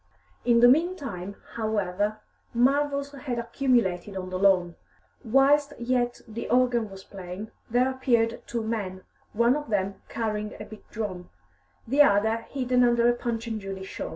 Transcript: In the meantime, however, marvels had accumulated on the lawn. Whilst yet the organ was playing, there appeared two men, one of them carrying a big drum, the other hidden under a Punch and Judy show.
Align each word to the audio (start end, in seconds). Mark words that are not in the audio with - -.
In 0.43 0.61
the 0.61 0.67
meantime, 0.67 1.35
however, 1.53 2.21
marvels 2.55 3.11
had 3.11 3.37
accumulated 3.37 4.17
on 4.17 4.31
the 4.31 4.39
lawn. 4.39 4.73
Whilst 5.23 5.73
yet 5.77 6.21
the 6.27 6.49
organ 6.49 6.89
was 6.89 7.03
playing, 7.03 7.51
there 7.69 7.91
appeared 7.91 8.41
two 8.47 8.63
men, 8.63 9.03
one 9.33 9.55
of 9.55 9.69
them 9.69 10.01
carrying 10.09 10.55
a 10.59 10.65
big 10.65 10.89
drum, 10.89 11.29
the 11.87 12.01
other 12.01 12.37
hidden 12.49 12.83
under 12.83 13.07
a 13.07 13.13
Punch 13.13 13.45
and 13.45 13.61
Judy 13.61 13.83
show. 13.83 14.09